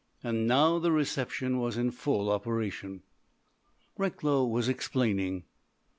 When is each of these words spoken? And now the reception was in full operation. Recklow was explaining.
And 0.23 0.47
now 0.47 0.79
the 0.79 0.91
reception 0.91 1.59
was 1.59 1.77
in 1.77 1.91
full 1.91 2.31
operation. 2.31 3.03
Recklow 3.99 4.47
was 4.47 4.67
explaining. 4.67 5.43